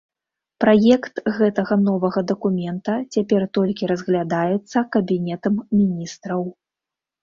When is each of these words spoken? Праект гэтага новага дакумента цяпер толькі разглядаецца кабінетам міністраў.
Праект 0.63 1.21
гэтага 1.39 1.77
новага 1.89 2.19
дакумента 2.33 2.97
цяпер 3.13 3.47
толькі 3.61 3.93
разглядаецца 3.95 4.77
кабінетам 4.99 5.65
міністраў. 5.81 6.41